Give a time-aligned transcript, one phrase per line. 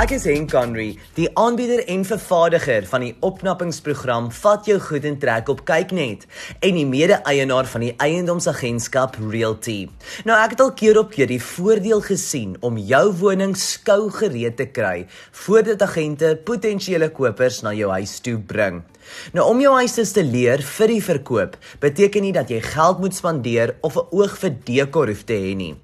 [0.00, 5.18] Ek is Henk Conry, die aanbieder en vervaardiger van die opknappingsprogram Vat jou goed en
[5.20, 6.22] trek op Kyknet
[6.64, 9.90] en die mede-eienaar van die eiendomsagentskap Realty.
[10.24, 14.56] Nou ek het al keer op keer die voordeel gesien om jou woning skou gereed
[14.56, 15.04] te kry
[15.42, 18.80] voordat agente potensiële kopers na jou huis toe bring.
[19.36, 23.20] Nou om jou huis te leer vir die verkoop beteken nie dat jy geld moet
[23.20, 25.74] spandeer of 'n oog vir dekor hoef te hê nie.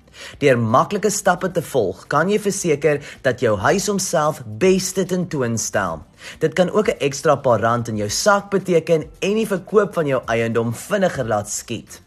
[0.41, 6.03] Deur maklike stappe te volg, kan jy verseker dat jou huis homself beste tentoonstel.
[6.39, 10.07] Dit kan ook 'n ekstra paar rand in jou sak beteken en die verkoop van
[10.07, 12.01] jou eiendom vinniger laat skiet.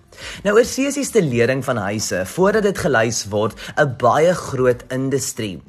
[0.43, 5.61] Nou oor sesies lering van huise voordat dit gelys word, 'n baie groot industrie.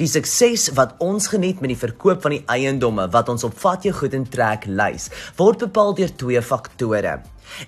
[0.00, 3.84] Die sukses wat ons geniet met die verkoop van die eiendomme wat ons op vat
[3.84, 7.20] jou goed en trek lys, word bepaal deur twee faktore.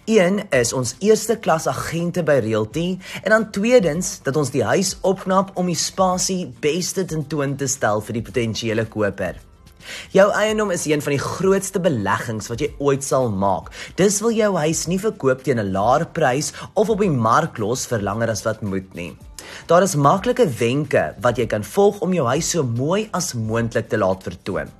[0.07, 4.96] Een is ons eerste klas agente by Realty en dan tweedens dat ons die huis
[5.02, 9.41] opknap om die spasie beste tentoon te stel vir die potensiële koper.
[10.15, 13.73] Jou eiendom is een van die grootste beleggings wat jy ooit sal maak.
[13.99, 17.87] Dis wil jou huis nie verkoop teen 'n laer prys of op die mark los
[17.87, 19.16] vir langer as wat moet nie.
[19.66, 23.88] Daar is maklike wenke wat jy kan volg om jou huis so mooi as moontlik
[23.88, 24.71] te laat vertoon.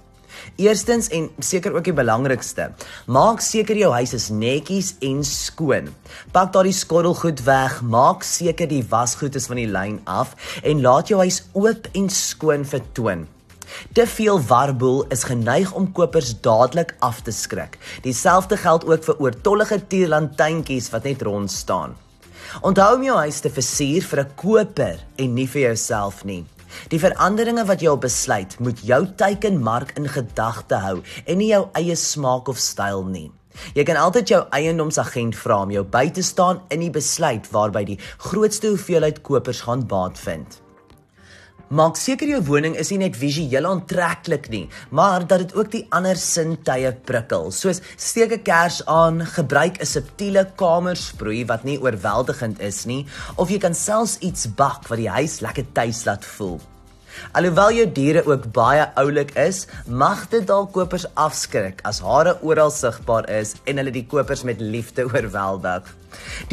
[0.59, 2.73] Eerstens en seker ook die belangrikste,
[3.07, 5.93] maak seker jou huis is netjies en skoon.
[6.35, 10.35] Pak daardie skottelgoed weg, maak seker die wasgoed is van die lyn af
[10.67, 13.29] en laat jou huis oop en skoon vertoon.
[13.95, 17.79] Te veel warboel is geneig om kopers dadelik af te skrik.
[18.05, 21.95] Dieselfde geld ook vir oortollige tierlantuintjies wat net rond staan.
[22.61, 26.45] Onthou om jou huis te versier vir 'n koper en nie vir jouself nie.
[26.89, 31.69] Die veranderinge wat jy op besluit, moet jou teikenmark in gedagte hou en nie jou
[31.75, 33.31] eie smaak of styl nie.
[33.75, 37.85] Jy kan altyd jou eiendomsagent vra om jou by te staan in die besluit waarby
[37.85, 40.62] die grootste hoeveelheid kopers gaan baat vind.
[41.73, 45.87] Maak seker jou woning is nie net visueel aantreklik nie, maar dat dit ook die
[45.97, 47.49] ander sintuie prikkel.
[47.49, 53.07] Soos steek 'n kers aan, gebruik 'n subtiele kamersproei wat nie oorweldigend is nie,
[53.37, 56.61] of jy kan selfs iets bak wat die huis lekker tuis laat voel.
[57.33, 62.73] Alhoewel jou diere ook baie oulik is, mag dit dalk kopers afskrik as hare oral
[62.75, 65.89] sigbaar is en hulle die kopers met liefde oorweldig.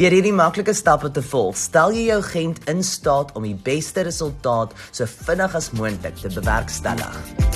[0.00, 4.06] Deur hierdie maklike stappe te volg, stel jy jou agent in staat om die beste
[4.08, 7.49] resultaat so vinnig as moontlik te bewerkstellig.